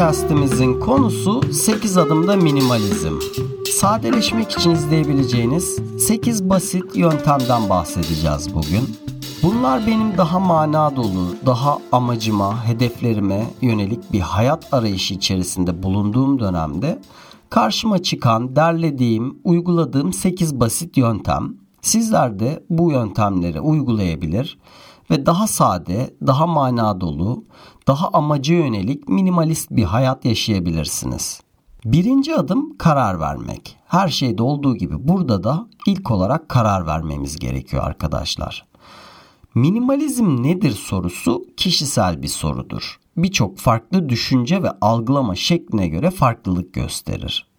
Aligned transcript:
Podcast'imizin 0.00 0.80
konusu 0.80 1.52
8 1.52 1.96
adımda 1.96 2.36
minimalizm. 2.36 3.14
Sadeleşmek 3.70 4.50
için 4.50 4.70
izleyebileceğiniz 4.70 5.78
8 5.98 6.50
basit 6.50 6.96
yöntemden 6.96 7.70
bahsedeceğiz 7.70 8.54
bugün. 8.54 8.96
Bunlar 9.42 9.86
benim 9.86 10.18
daha 10.18 10.38
mana 10.38 10.96
dolu, 10.96 11.36
daha 11.46 11.78
amacıma, 11.92 12.66
hedeflerime 12.66 13.46
yönelik 13.62 14.12
bir 14.12 14.20
hayat 14.20 14.74
arayışı 14.74 15.14
içerisinde 15.14 15.82
bulunduğum 15.82 16.40
dönemde 16.40 16.98
karşıma 17.50 18.02
çıkan, 18.02 18.56
derlediğim, 18.56 19.38
uyguladığım 19.44 20.12
8 20.12 20.60
basit 20.60 20.96
yöntem. 20.96 21.54
Sizler 21.82 22.38
de 22.38 22.64
bu 22.70 22.92
yöntemleri 22.92 23.60
uygulayabilir 23.60 24.58
ve 25.10 25.26
daha 25.26 25.46
sade, 25.46 26.14
daha 26.26 26.46
mana 26.46 27.00
dolu, 27.00 27.44
daha 27.86 28.08
amaca 28.08 28.54
yönelik 28.54 29.08
minimalist 29.08 29.70
bir 29.70 29.84
hayat 29.84 30.24
yaşayabilirsiniz. 30.24 31.40
Birinci 31.84 32.36
adım 32.36 32.78
karar 32.78 33.20
vermek. 33.20 33.76
Her 33.86 34.08
şeyde 34.08 34.42
olduğu 34.42 34.76
gibi 34.76 35.08
burada 35.08 35.44
da 35.44 35.68
ilk 35.86 36.10
olarak 36.10 36.48
karar 36.48 36.86
vermemiz 36.86 37.38
gerekiyor 37.38 37.84
arkadaşlar. 37.84 38.66
Minimalizm 39.54 40.42
nedir 40.42 40.72
sorusu 40.72 41.44
kişisel 41.56 42.22
bir 42.22 42.28
sorudur. 42.28 43.00
Birçok 43.16 43.58
farklı 43.58 44.08
düşünce 44.08 44.62
ve 44.62 44.70
algılama 44.80 45.34
şekline 45.34 45.88
göre 45.88 46.10
farklılık 46.10 46.72
gösterir. 46.72 47.50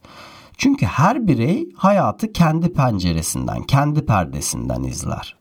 Çünkü 0.57 0.85
her 0.85 1.27
birey 1.27 1.69
hayatı 1.75 2.33
kendi 2.33 2.73
penceresinden, 2.73 3.63
kendi 3.63 4.05
perdesinden 4.05 4.83
izler. 4.83 5.40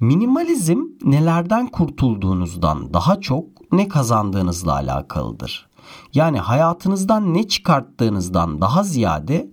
Minimalizm 0.00 0.82
nelerden 1.04 1.66
kurtulduğunuzdan 1.66 2.94
daha 2.94 3.20
çok 3.20 3.72
ne 3.72 3.88
kazandığınızla 3.88 4.72
alakalıdır. 4.72 5.68
Yani 6.14 6.38
hayatınızdan 6.38 7.34
ne 7.34 7.48
çıkarttığınızdan 7.48 8.60
daha 8.60 8.82
ziyade 8.82 9.50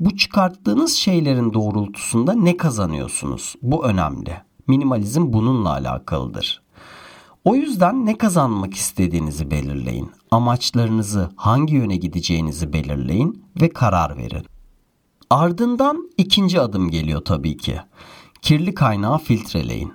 bu 0.00 0.16
çıkarttığınız 0.16 0.92
şeylerin 0.92 1.52
doğrultusunda 1.52 2.32
ne 2.32 2.56
kazanıyorsunuz? 2.56 3.54
Bu 3.62 3.84
önemli. 3.84 4.36
Minimalizm 4.66 5.32
bununla 5.32 5.70
alakalıdır. 5.70 6.62
O 7.44 7.54
yüzden 7.54 8.06
ne 8.06 8.18
kazanmak 8.18 8.74
istediğinizi 8.74 9.50
belirleyin. 9.50 10.10
Amaçlarınızı, 10.30 11.30
hangi 11.36 11.74
yöne 11.74 11.96
gideceğinizi 11.96 12.72
belirleyin 12.72 13.44
ve 13.60 13.68
karar 13.68 14.16
verin. 14.16 14.44
Ardından 15.30 16.10
ikinci 16.16 16.60
adım 16.60 16.90
geliyor 16.90 17.20
tabii 17.24 17.56
ki. 17.56 17.80
Kirli 18.42 18.74
kaynağı 18.74 19.18
filtreleyin. 19.18 19.92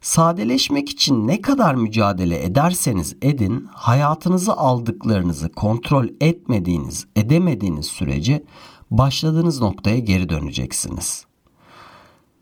Sadeleşmek 0.00 0.88
için 0.88 1.28
ne 1.28 1.40
kadar 1.40 1.74
mücadele 1.74 2.44
ederseniz 2.44 3.16
edin, 3.22 3.68
hayatınızı 3.72 4.52
aldıklarınızı 4.52 5.52
kontrol 5.52 6.06
etmediğiniz, 6.20 7.06
edemediğiniz 7.16 7.86
sürece 7.86 8.44
başladığınız 8.90 9.60
noktaya 9.60 9.98
geri 9.98 10.28
döneceksiniz. 10.28 11.26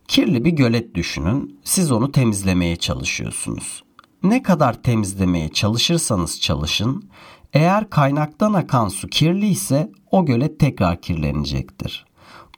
Kirli 0.08 0.44
bir 0.44 0.50
gölet 0.50 0.94
düşünün. 0.94 1.60
Siz 1.64 1.92
onu 1.92 2.12
temizlemeye 2.12 2.76
çalışıyorsunuz. 2.76 3.82
Ne 4.22 4.42
kadar 4.42 4.82
temizlemeye 4.82 5.48
çalışırsanız 5.48 6.40
çalışın, 6.40 7.10
eğer 7.52 7.90
kaynaktan 7.90 8.52
akan 8.52 8.88
su 8.88 9.08
kirli 9.08 9.46
ise 9.46 9.92
o 10.10 10.26
gölet 10.26 10.60
tekrar 10.60 11.00
kirlenecektir. 11.00 12.07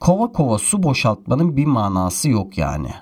Kova 0.01 0.31
kova 0.31 0.57
su 0.57 0.83
boşaltmanın 0.83 1.57
bir 1.57 1.65
manası 1.65 2.29
yok 2.29 2.57
yani. 2.57 2.93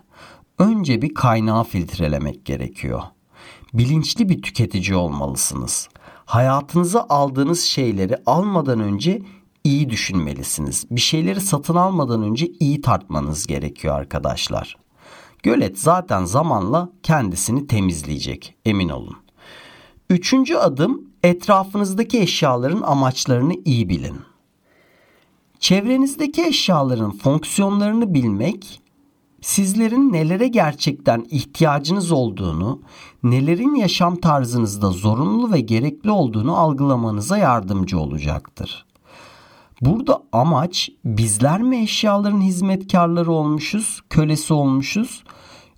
Önce 0.57 1.01
bir 1.01 1.13
kaynağı 1.13 1.63
filtrelemek 1.63 2.45
gerekiyor. 2.45 3.01
Bilinçli 3.73 4.29
bir 4.29 4.41
tüketici 4.41 4.95
olmalısınız. 4.95 5.89
Hayatınıza 6.25 7.05
aldığınız 7.09 7.61
şeyleri 7.61 8.17
almadan 8.25 8.79
önce 8.79 9.21
iyi 9.63 9.89
düşünmelisiniz. 9.89 10.85
Bir 10.91 11.01
şeyleri 11.01 11.41
satın 11.41 11.75
almadan 11.75 12.23
önce 12.23 12.47
iyi 12.59 12.81
tartmanız 12.81 13.47
gerekiyor 13.47 13.95
arkadaşlar. 13.95 14.77
Gölet 15.43 15.79
zaten 15.79 16.25
zamanla 16.25 16.89
kendisini 17.03 17.67
temizleyecek 17.67 18.55
emin 18.65 18.89
olun. 18.89 19.17
Üçüncü 20.09 20.55
adım 20.55 21.01
etrafınızdaki 21.23 22.19
eşyaların 22.19 22.81
amaçlarını 22.81 23.53
iyi 23.65 23.89
bilin. 23.89 24.28
Çevrenizdeki 25.59 26.45
eşyaların 26.45 27.11
fonksiyonlarını 27.11 28.13
bilmek 28.13 28.81
sizlerin 29.41 30.13
nelere 30.13 30.47
gerçekten 30.47 31.25
ihtiyacınız 31.29 32.11
olduğunu, 32.11 32.81
nelerin 33.23 33.75
yaşam 33.75 34.15
tarzınızda 34.15 34.91
zorunlu 34.91 35.51
ve 35.51 35.59
gerekli 35.61 36.11
olduğunu 36.11 36.57
algılamanıza 36.57 37.37
yardımcı 37.37 37.99
olacaktır. 37.99 38.85
Burada 39.81 40.23
amaç 40.31 40.89
bizler 41.05 41.61
mi 41.61 41.81
eşyaların 41.81 42.41
hizmetkarları 42.41 43.31
olmuşuz, 43.31 44.01
kölesi 44.09 44.53
olmuşuz 44.53 45.23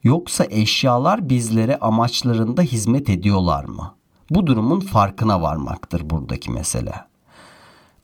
yoksa 0.04 0.46
eşyalar 0.50 1.30
bizlere 1.30 1.78
amaçlarında 1.80 2.62
hizmet 2.62 3.10
ediyorlar 3.10 3.66
mı? 3.66 3.96
Bu 4.30 4.48
durumun 4.48 4.80
farkına 4.80 5.42
varmaktır 5.42 6.10
buradaki 6.10 6.52
mesele. 6.52 7.11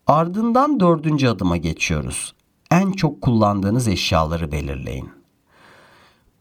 Ardından 0.08 0.80
dördüncü 0.80 1.28
adıma 1.28 1.58
geçiyoruz. 1.58 2.34
En 2.72 2.92
çok 2.92 3.22
kullandığınız 3.22 3.88
eşyaları 3.88 4.52
belirleyin. 4.52 5.10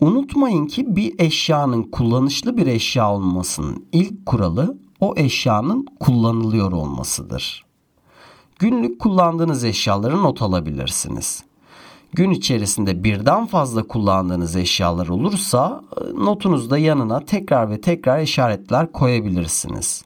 Unutmayın 0.01 0.67
ki 0.67 0.97
bir 0.97 1.15
eşyanın 1.19 1.83
kullanışlı 1.83 2.57
bir 2.57 2.67
eşya 2.67 3.13
olmasının 3.13 3.87
ilk 3.93 4.27
kuralı 4.27 4.79
o 5.01 5.15
eşyanın 5.17 5.87
kullanılıyor 6.01 6.73
olmasıdır. 6.73 7.65
Günlük 8.59 9.01
kullandığınız 9.01 9.65
eşyaları 9.65 10.23
not 10.23 10.43
alabilirsiniz. 10.43 11.45
Gün 12.13 12.31
içerisinde 12.31 13.05
birden 13.05 13.47
fazla 13.47 13.83
kullandığınız 13.83 14.57
eşyalar 14.57 15.09
olursa 15.09 15.85
notunuzda 16.15 16.79
yanına 16.79 17.21
tekrar 17.21 17.71
ve 17.71 17.81
tekrar 17.81 18.21
işaretler 18.21 18.93
koyabilirsiniz. 18.93 20.05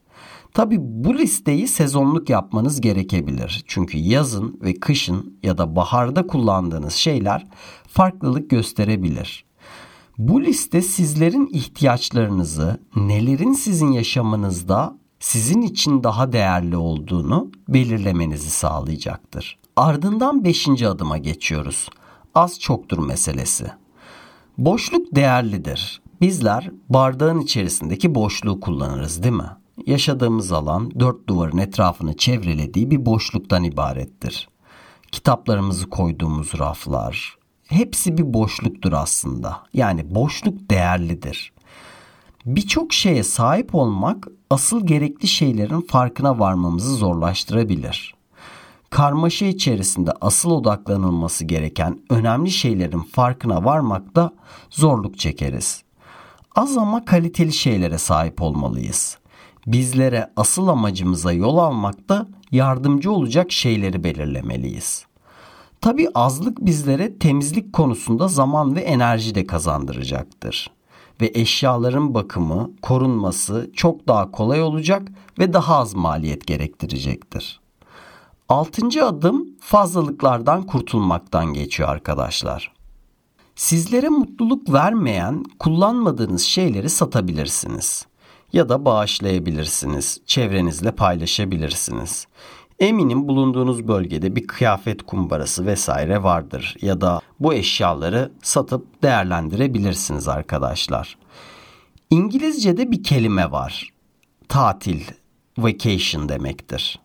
Tabi 0.55 0.77
bu 0.81 1.15
listeyi 1.19 1.69
sezonluk 1.69 2.31
yapmanız 2.31 2.81
gerekebilir. 2.81 3.65
Çünkü 3.67 3.99
yazın 3.99 4.59
ve 4.63 4.75
kışın 4.75 5.39
ya 5.43 5.59
da 5.59 5.77
baharda 5.77 6.27
kullandığınız 6.27 6.95
şeyler 6.95 7.47
farklılık 7.89 8.51
gösterebilir. 8.51 9.45
Bu 10.19 10.43
liste 10.43 10.83
sizlerin 10.83 11.49
ihtiyaçlarınızı, 11.53 12.81
nelerin 12.97 13.53
sizin 13.53 13.93
yaşamınızda 13.93 14.97
sizin 15.21 15.63
için 15.63 16.05
daha 16.05 16.33
değerli 16.33 16.77
olduğunu 16.77 17.51
belirlemenizi 17.69 18.51
sağlayacaktır. 18.51 19.59
Ardından 19.77 20.45
5. 20.45 20.83
adıma 20.83 21.19
geçiyoruz. 21.19 21.89
Az 22.35 22.61
çoktur 22.61 22.99
meselesi. 22.99 23.67
Boşluk 24.59 25.15
değerlidir. 25.15 26.03
Bizler 26.21 26.71
bardağın 26.89 27.41
içerisindeki 27.41 28.15
boşluğu 28.15 28.61
kullanırız 28.61 29.23
değil 29.23 29.35
mi? 29.35 29.60
Yaşadığımız 29.87 30.53
alan 30.53 31.01
dört 31.01 31.29
duvarın 31.29 31.59
etrafını 31.59 32.17
çevrelediği 32.17 32.91
bir 32.91 33.07
boşluktan 33.07 33.65
ibarettir. 33.65 34.49
Kitaplarımızı 35.13 35.91
koyduğumuz 35.91 36.59
raflar, 36.59 37.37
hepsi 37.69 38.19
bir 38.19 38.35
boşluktur 38.35 38.93
aslında. 38.93 39.63
Yani 39.75 40.15
boşluk 40.15 40.71
değerlidir. 40.71 41.53
Birçok 42.47 42.93
şeye 42.93 43.23
sahip 43.23 43.75
olmak 43.75 44.29
asıl 44.51 44.87
gerekli 44.87 45.29
şeylerin 45.29 45.81
farkına 45.81 46.39
varmamızı 46.39 46.95
zorlaştırabilir. 46.95 48.15
Karmaşa 48.91 49.47
içerisinde 49.47 50.13
asıl 50.21 50.51
odaklanılması 50.51 51.45
gereken 51.45 52.01
önemli 52.11 52.51
şeylerin 52.51 53.03
farkına 53.03 53.65
varmakta 53.65 54.31
zorluk 54.71 55.19
çekeriz. 55.19 55.83
Az 56.55 56.77
ama 56.77 57.05
kaliteli 57.05 57.53
şeylere 57.53 57.99
sahip 57.99 58.43
olmalıyız. 58.43 59.20
Bizlere 59.73 60.31
asıl 60.37 60.69
amacımıza 60.69 61.33
yol 61.33 61.59
almakta 61.59 62.27
yardımcı 62.53 63.13
olacak 63.13 63.53
şeyleri 63.53 64.05
belirlemeliyiz. 64.05 65.07
Tabi 65.81 66.09
azlık 66.15 66.59
bizlere 66.67 67.19
temizlik 67.19 67.73
konusunda 67.73 68.29
zaman 68.29 68.77
ve 68.77 68.81
enerji 68.81 69.35
de 69.35 69.47
kazandıracaktır. 69.47 70.71
ve 71.21 71.31
eşyaların 71.35 72.15
bakımı, 72.15 72.71
korunması 72.83 73.71
çok 73.75 74.09
daha 74.09 74.31
kolay 74.31 74.63
olacak 74.63 75.09
ve 75.39 75.53
daha 75.53 75.77
az 75.77 75.95
maliyet 75.95 76.47
gerektirecektir. 76.47 77.61
Altıncı 78.49 79.07
adım 79.07 79.49
fazlalıklardan 79.61 80.63
kurtulmaktan 80.63 81.53
geçiyor 81.53 81.89
arkadaşlar. 81.89 82.73
Sizlere 83.55 84.09
mutluluk 84.09 84.73
vermeyen, 84.73 85.45
kullanmadığınız 85.59 86.43
şeyleri 86.43 86.91
satabilirsiniz 86.91 88.10
ya 88.53 88.69
da 88.69 88.85
bağışlayabilirsiniz, 88.85 90.21
çevrenizle 90.27 90.91
paylaşabilirsiniz. 90.91 92.27
Eminim 92.79 93.29
bulunduğunuz 93.29 93.89
bölgede 93.89 94.37
bir 94.37 94.47
kıyafet 94.47 95.03
kumbarası 95.03 95.67
vesaire 95.67 96.23
vardır 96.23 96.77
ya 96.83 97.01
da 97.01 97.21
bu 97.41 97.55
eşyaları 97.55 98.33
satıp 98.43 99.03
değerlendirebilirsiniz 99.03 100.29
arkadaşlar. 100.29 101.19
İngilizce'de 102.11 102.91
bir 102.91 103.03
kelime 103.03 103.51
var. 103.51 103.89
Tatil, 104.49 105.01
vacation 105.59 106.29
demektir. 106.29 107.01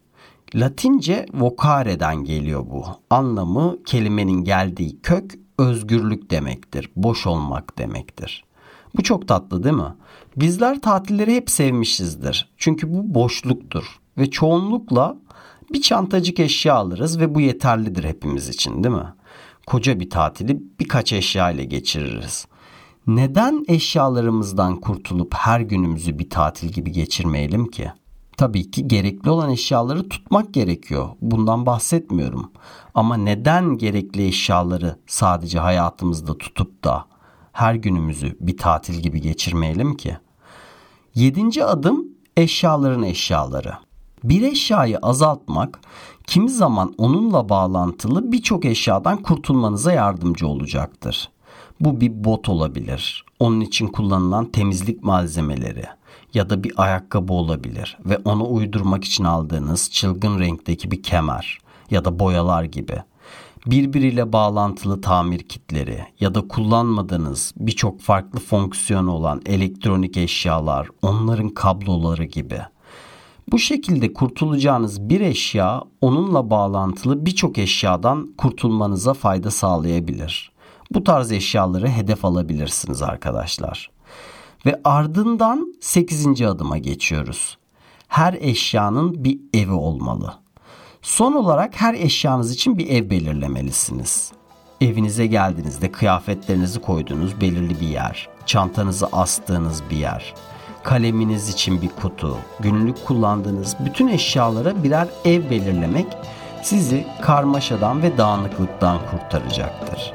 Latince 0.55 1.25
vocare'den 1.33 2.23
geliyor 2.23 2.65
bu. 2.69 2.85
Anlamı 3.09 3.83
kelimenin 3.83 4.43
geldiği 4.43 5.01
kök 5.01 5.35
özgürlük 5.57 6.29
demektir. 6.29 6.89
Boş 6.95 7.27
olmak 7.27 7.77
demektir. 7.77 8.43
Bu 8.97 9.03
çok 9.03 9.27
tatlı 9.27 9.63
değil 9.63 9.75
mi? 9.75 9.95
Bizler 10.35 10.81
tatilleri 10.81 11.35
hep 11.35 11.49
sevmişizdir. 11.49 12.49
Çünkü 12.57 12.93
bu 12.93 13.13
boşluktur 13.13 13.99
ve 14.17 14.29
çoğunlukla 14.29 15.17
bir 15.73 15.81
çantacık 15.81 16.39
eşya 16.39 16.75
alırız 16.75 17.19
ve 17.19 17.35
bu 17.35 17.41
yeterlidir 17.41 18.03
hepimiz 18.03 18.49
için 18.49 18.83
değil 18.83 18.95
mi? 18.95 19.13
Koca 19.67 19.99
bir 19.99 20.09
tatili 20.09 20.61
birkaç 20.79 21.13
eşya 21.13 21.51
ile 21.51 21.63
geçiririz. 21.65 22.47
Neden 23.07 23.65
eşyalarımızdan 23.67 24.75
kurtulup 24.75 25.33
her 25.33 25.59
günümüzü 25.59 26.19
bir 26.19 26.29
tatil 26.29 26.67
gibi 26.67 26.91
geçirmeyelim 26.91 27.67
ki? 27.67 27.91
Tabii 28.37 28.71
ki 28.71 28.87
gerekli 28.87 29.29
olan 29.29 29.49
eşyaları 29.49 30.09
tutmak 30.09 30.53
gerekiyor. 30.53 31.09
Bundan 31.21 31.65
bahsetmiyorum. 31.65 32.51
Ama 32.93 33.17
neden 33.17 33.77
gerekli 33.77 34.27
eşyaları 34.27 34.95
sadece 35.07 35.59
hayatımızda 35.59 36.37
tutup 36.37 36.83
da 36.83 37.05
her 37.55 37.75
günümüzü 37.75 38.37
bir 38.39 38.57
tatil 38.57 38.93
gibi 38.93 39.21
geçirmeyelim 39.21 39.97
ki? 39.97 40.17
Yedinci 41.13 41.65
adım 41.65 42.07
eşyaların 42.37 43.03
eşyaları. 43.03 43.73
Bir 44.23 44.41
eşyayı 44.41 44.97
azaltmak 44.97 45.79
kimi 46.27 46.49
zaman 46.49 46.93
onunla 46.97 47.49
bağlantılı 47.49 48.31
birçok 48.31 48.65
eşyadan 48.65 49.21
kurtulmanıza 49.21 49.91
yardımcı 49.91 50.47
olacaktır. 50.47 51.29
Bu 51.79 52.01
bir 52.01 52.23
bot 52.23 52.49
olabilir. 52.49 53.25
Onun 53.39 53.61
için 53.61 53.87
kullanılan 53.87 54.45
temizlik 54.45 55.03
malzemeleri 55.03 55.85
ya 56.33 56.49
da 56.49 56.63
bir 56.63 56.73
ayakkabı 56.77 57.33
olabilir 57.33 57.97
ve 58.05 58.17
onu 58.25 58.53
uydurmak 58.53 59.03
için 59.03 59.23
aldığınız 59.23 59.91
çılgın 59.91 60.39
renkteki 60.39 60.91
bir 60.91 61.03
kemer 61.03 61.59
ya 61.91 62.05
da 62.05 62.19
boyalar 62.19 62.63
gibi. 62.63 63.03
Birbiriyle 63.65 64.33
bağlantılı 64.33 65.01
tamir 65.01 65.39
kitleri 65.39 66.05
ya 66.19 66.35
da 66.35 66.47
kullanmadığınız 66.47 67.53
birçok 67.57 68.01
farklı 68.01 68.39
fonksiyonu 68.39 69.11
olan 69.11 69.41
elektronik 69.45 70.17
eşyalar, 70.17 70.87
onların 71.01 71.49
kabloları 71.49 72.23
gibi. 72.23 72.61
Bu 73.51 73.59
şekilde 73.59 74.13
kurtulacağınız 74.13 75.09
bir 75.09 75.21
eşya 75.21 75.81
onunla 76.01 76.49
bağlantılı 76.49 77.25
birçok 77.25 77.57
eşyadan 77.57 78.33
kurtulmanıza 78.37 79.13
fayda 79.13 79.51
sağlayabilir. 79.51 80.51
Bu 80.91 81.03
tarz 81.03 81.31
eşyaları 81.31 81.87
hedef 81.89 82.25
alabilirsiniz 82.25 83.01
arkadaşlar. 83.01 83.91
Ve 84.65 84.81
ardından 84.83 85.73
8. 85.81 86.41
adıma 86.41 86.77
geçiyoruz. 86.77 87.57
Her 88.07 88.33
eşyanın 88.33 89.23
bir 89.23 89.39
evi 89.53 89.71
olmalı. 89.71 90.33
Son 91.05 91.33
olarak 91.33 91.81
her 91.81 91.93
eşyanız 91.93 92.51
için 92.51 92.77
bir 92.77 92.89
ev 92.89 93.09
belirlemelisiniz. 93.09 94.31
Evinize 94.81 95.27
geldiğinizde 95.27 95.91
kıyafetlerinizi 95.91 96.81
koyduğunuz 96.81 97.41
belirli 97.41 97.81
bir 97.81 97.87
yer, 97.87 98.29
çantanızı 98.45 99.07
astığınız 99.11 99.83
bir 99.89 99.97
yer, 99.97 100.33
kaleminiz 100.83 101.49
için 101.49 101.81
bir 101.81 101.89
kutu, 102.01 102.37
günlük 102.59 103.05
kullandığınız 103.05 103.75
bütün 103.85 104.07
eşyalara 104.07 104.83
birer 104.83 105.07
ev 105.25 105.49
belirlemek 105.49 106.07
sizi 106.63 107.07
karmaşadan 107.21 108.01
ve 108.01 108.17
dağınıklıktan 108.17 108.99
kurtaracaktır. 109.11 110.13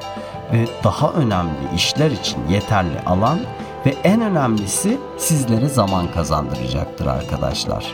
Ve 0.53 0.67
daha 0.83 1.11
önemli 1.13 1.75
işler 1.75 2.11
için 2.11 2.47
yeterli 2.49 2.99
alan 3.05 3.39
ve 3.85 3.95
en 4.03 4.21
önemlisi 4.21 4.97
sizlere 5.17 5.69
zaman 5.69 6.11
kazandıracaktır 6.11 7.05
arkadaşlar. 7.05 7.93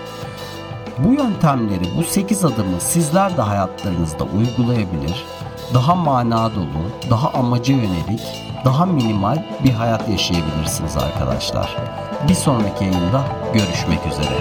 Bu 1.04 1.14
yöntemleri, 1.14 1.84
bu 1.98 2.04
8 2.04 2.46
adımı 2.46 2.82
sizler 2.82 3.38
de 3.38 3.42
hayatlarınızda 3.42 4.24
uygulayabilir, 4.24 5.26
daha 5.74 5.96
mana 5.96 6.56
dolu, 6.56 7.10
daha 7.10 7.30
amaca 7.30 7.74
yönelik, 7.74 8.22
daha 8.66 8.86
minimal 8.86 9.44
bir 9.64 9.72
hayat 9.72 10.10
yaşayabilirsiniz 10.10 10.98
arkadaşlar. 10.98 11.78
Bir 12.30 12.34
sonraki 12.34 12.84
yayında 12.84 13.24
görüşmek 13.54 14.00
üzere. 14.08 14.38